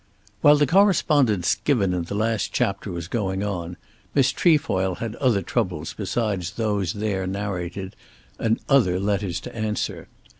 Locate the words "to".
9.41-9.55